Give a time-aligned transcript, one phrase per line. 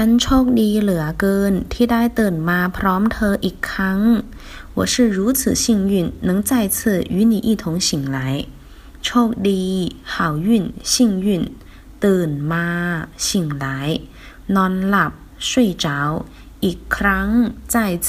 [0.00, 4.00] ฉันโชคดีเหลือเกินที่ได้ตื่นมาพร้อมเธออีกครั้ง
[4.76, 5.94] 我是如此幸运
[6.28, 6.78] 能再次
[7.14, 8.18] 与你一同醒来
[9.04, 9.64] โชคดี
[10.12, 10.14] 好
[10.48, 10.48] 运
[10.92, 10.94] 幸
[11.26, 11.28] 运
[12.04, 12.68] ตื่นมา
[13.26, 13.28] 醒
[13.64, 13.66] 来
[14.54, 15.12] นอนหลับ
[15.48, 15.50] 睡
[15.84, 15.86] 着
[16.64, 17.28] อีกครั้ง
[17.72, 17.74] 再